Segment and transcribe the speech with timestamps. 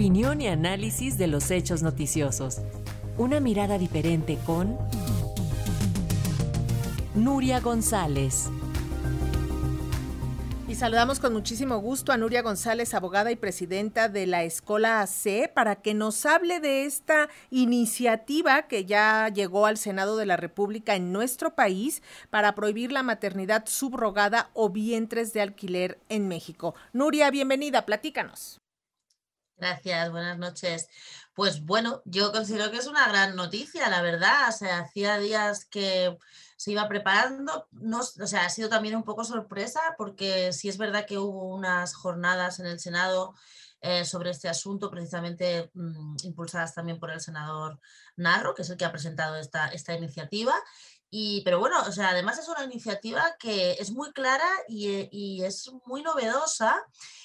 [0.00, 2.62] Opinión y análisis de los hechos noticiosos.
[3.18, 4.78] Una mirada diferente con
[7.14, 8.48] Nuria González.
[10.66, 15.52] Y saludamos con muchísimo gusto a Nuria González, abogada y presidenta de la Escuela AC,
[15.52, 20.94] para que nos hable de esta iniciativa que ya llegó al Senado de la República
[20.94, 26.74] en nuestro país para prohibir la maternidad subrogada o vientres de alquiler en México.
[26.94, 28.62] Nuria, bienvenida, platícanos.
[29.60, 30.88] Gracias, buenas noches.
[31.34, 34.48] Pues bueno, yo considero que es una gran noticia, la verdad.
[34.48, 36.16] O sea, hacía días que
[36.56, 37.68] se iba preparando.
[37.72, 41.54] No, o sea, ha sido también un poco sorpresa porque sí es verdad que hubo
[41.54, 43.34] unas jornadas en el Senado
[43.82, 47.80] eh, sobre este asunto, precisamente mm, impulsadas también por el senador
[48.16, 50.54] Narro, que es el que ha presentado esta, esta iniciativa.
[51.10, 55.42] Y, pero bueno, o sea, además es una iniciativa que es muy clara y, y,
[55.42, 56.80] es muy novedosa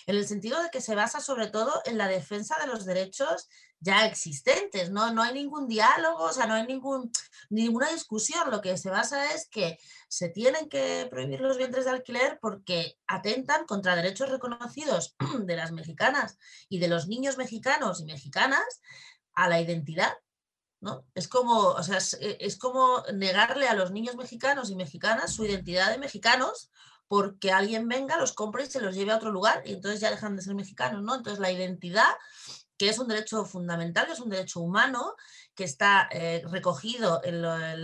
[0.07, 3.47] en el sentido de que se basa sobre todo en la defensa de los derechos
[3.79, 5.13] ya existentes, ¿no?
[5.13, 7.11] No hay ningún diálogo, o sea, no hay ningún,
[7.49, 8.49] ninguna discusión.
[8.49, 12.97] Lo que se basa es que se tienen que prohibir los vientres de alquiler porque
[13.05, 18.81] atentan contra derechos reconocidos de las mexicanas y de los niños mexicanos y mexicanas
[19.35, 20.13] a la identidad.
[21.15, 25.45] Es como, o sea, es, es como negarle a los niños mexicanos y mexicanas su
[25.45, 26.69] identidad de mexicanos
[27.07, 30.11] porque alguien venga, los compre y se los lleve a otro lugar y entonces ya
[30.11, 31.15] dejan de ser mexicanos, ¿no?
[31.15, 32.09] Entonces la identidad
[32.77, 35.15] que es un derecho fundamental, que es un derecho humano,
[35.53, 37.75] que está eh, recogido en, la,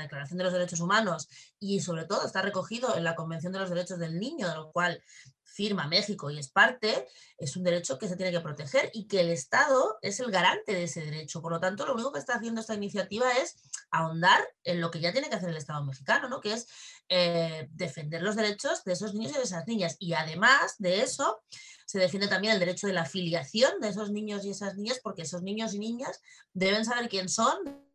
[0.00, 1.28] Declaración de los Derechos Humanos
[1.58, 4.70] y sobre todo está recogido en la Convención de los Derechos del Niño, de lo
[4.70, 5.02] cual
[5.48, 9.20] firma México y es parte, es un derecho que se tiene que proteger y que
[9.20, 11.42] el Estado es el garante de ese derecho.
[11.42, 13.56] Por lo tanto, lo único que está haciendo esta iniciativa es
[13.90, 16.40] ahondar en lo que ya tiene que hacer el Estado mexicano, ¿no?
[16.40, 16.66] que es
[17.08, 19.96] eh, defender los derechos de esos niños y de esas niñas.
[19.98, 21.40] Y además de eso,
[21.86, 25.22] se defiende también el derecho de la filiación de esos niños y esas niñas, porque
[25.22, 26.20] esos niños y niñas
[26.52, 27.87] deben saber quién son,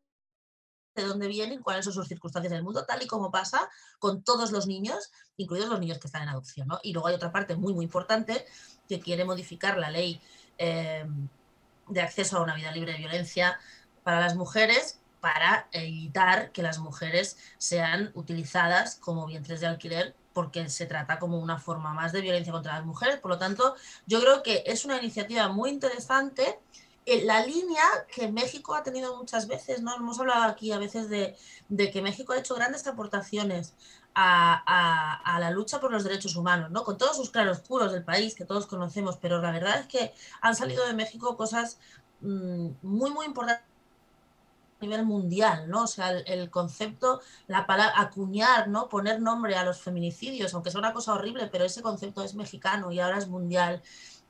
[0.95, 4.23] de dónde vienen, cuáles son sus circunstancias en el mundo, tal y como pasa con
[4.23, 6.67] todos los niños, incluidos los niños que están en adopción.
[6.83, 8.45] Y luego hay otra parte muy, muy importante
[8.87, 10.21] que quiere modificar la ley
[10.57, 11.05] eh,
[11.87, 13.59] de acceso a una vida libre de violencia
[14.03, 20.67] para las mujeres para evitar que las mujeres sean utilizadas como vientres de alquiler porque
[20.67, 23.19] se trata como una forma más de violencia contra las mujeres.
[23.19, 26.59] Por lo tanto, yo creo que es una iniciativa muy interesante.
[27.05, 27.83] En la línea
[28.13, 29.95] que México ha tenido muchas veces, ¿no?
[29.95, 31.35] Hemos hablado aquí a veces de,
[31.91, 33.73] que México ha hecho grandes aportaciones
[34.15, 36.83] a, la lucha por los derechos humanos, ¿no?
[36.83, 40.55] Con todos sus claroscuros del país que todos conocemos, pero la verdad es que han
[40.55, 41.79] salido de México cosas
[42.21, 43.73] mm, muy, muy importantes
[44.83, 45.83] nivel mundial, ¿no?
[45.83, 48.89] O sea, el, concepto, la palabra, acuñar, ¿no?
[48.89, 52.91] Poner nombre a los feminicidios, aunque sea una cosa horrible, pero ese concepto es mexicano
[52.91, 53.81] y ahora es mundial.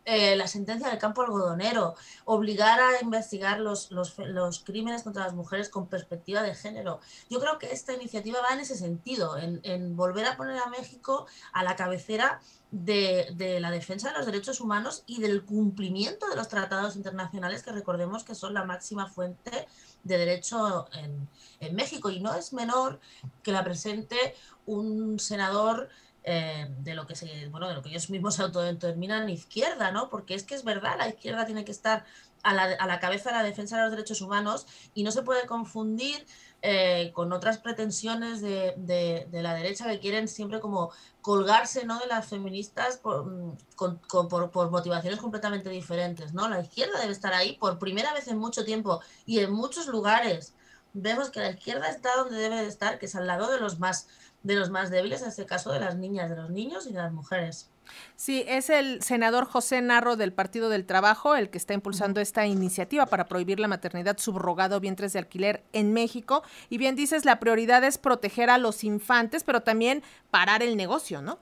[0.06, 5.34] Eh, la sentencia del campo algodonero, obligar a investigar los, los, los, crímenes contra las
[5.34, 7.00] mujeres con perspectiva de género.
[7.30, 11.26] Yo creo que esta iniciativa va en ese sentido, en, volver a poner a México
[11.54, 12.42] a la cabecera
[12.72, 17.72] de, la defensa de los derechos humanos y del cumplimiento de los tratados internacionales que
[17.72, 19.68] recordemos que son la máxima fuente
[20.04, 22.10] de derecho en México.
[22.10, 23.00] Y no es menor
[23.42, 24.36] que la presente
[24.66, 25.88] un senador
[26.24, 30.10] eh, de lo que se, bueno, de lo que ellos mismos se autodeterminan izquierda, ¿no?
[30.10, 32.06] Porque es que es verdad, la izquierda tiene que estar
[32.44, 35.22] a la, a la cabeza de la defensa de los derechos humanos y no se
[35.22, 36.26] puede confundir
[36.66, 42.00] eh, con otras pretensiones de, de, la derecha que quieren siempre como colgarse ¿no?
[42.00, 46.34] de las feministas por, mm, con, por, por, motivaciones completamente diferentes.
[46.34, 46.48] ¿no?
[46.48, 50.54] La izquierda debe estar ahí por primera vez en mucho tiempo y en muchos lugares.
[50.94, 53.80] Vemos que la izquierda está donde debe de estar, que es al lado de los
[53.80, 54.08] más,
[54.44, 57.00] de los más débiles, en este caso de las niñas, de los niños y de
[57.00, 57.70] las mujeres.
[58.16, 62.46] Sí, es el senador José Narro del Partido del Trabajo el que está impulsando esta
[62.46, 66.44] iniciativa para prohibir la maternidad subrogada o vientres de alquiler en México.
[66.70, 71.22] Y bien dices, la prioridad es proteger a los infantes, pero también parar el negocio,
[71.22, 71.40] ¿no?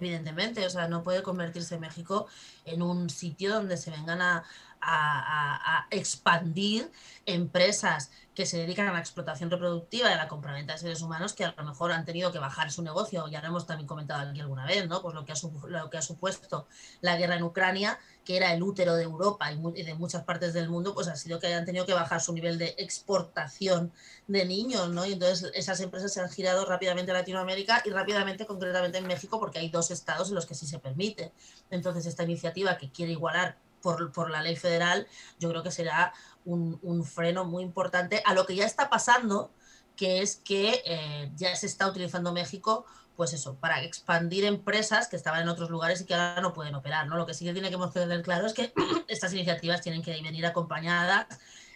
[0.00, 2.26] Evidentemente, o sea, no puede convertirse México
[2.64, 4.44] en un sitio donde se vengan a,
[4.82, 6.90] a, expandir
[7.26, 11.34] empresas que se dedican a la explotación reproductiva y a la compraventa de seres humanos
[11.34, 14.30] que a lo mejor han tenido que bajar su negocio, ya lo hemos también comentado
[14.30, 15.02] aquí alguna vez, ¿no?
[15.02, 15.34] Pues lo que ha,
[15.68, 16.66] lo que ha supuesto
[17.02, 20.70] la guerra en Ucrania, que era el útero de Europa y de muchas partes del
[20.70, 23.92] mundo, pues ha sido que hayan tenido que bajar su nivel de exportación
[24.28, 25.04] de niños, ¿no?
[25.04, 29.38] Y entonces esas empresas se han girado rápidamente a Latinoamérica y rápidamente, concretamente en México,
[29.38, 31.32] porque hay dos estados en los que sí se permite.
[31.70, 35.06] Entonces esta iniciativa que quiere igualar por, por, la ley federal,
[35.38, 36.12] yo creo que será
[36.44, 39.50] un, un, freno muy importante a lo que ya está pasando
[39.96, 42.86] que es que eh, ya se está utilizando México
[43.16, 46.74] pues eso, para expandir empresas que estaban en otros lugares y que ahora no pueden
[46.74, 47.16] operar, ¿no?
[47.16, 48.72] Lo que sí que tiene que tener claro es que
[49.08, 51.26] estas iniciativas tienen que venir acompañadas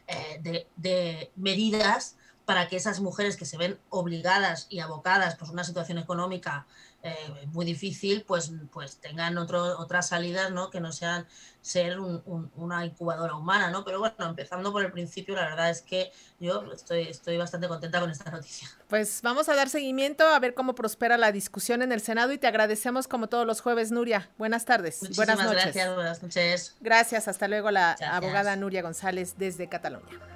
[0.07, 2.17] eh, de, de, medidas
[2.47, 6.67] para que esas mujeres que se ven obligadas y abocadas por una situación económica
[7.07, 10.71] eh, muy difícil, pues, pues tengan otro, otras salidas, ¿no?
[10.71, 11.27] Que no sean
[11.61, 13.85] ser una incubadora humana, ¿no?
[13.85, 18.01] Pero bueno, empezando por el principio, la verdad es que yo estoy, estoy bastante contenta
[18.01, 18.69] con esta noticia.
[18.89, 22.39] Pues vamos a dar seguimiento a ver cómo prospera la discusión en el Senado y
[22.39, 24.31] te agradecemos como todos los jueves, Nuria.
[24.39, 25.03] Buenas tardes.
[25.03, 25.65] Muchísimas buenas noches.
[25.65, 26.77] Gracias, buenas noches.
[26.81, 30.36] Gracias, hasta luego la abogada Nuria González desde Cataluña.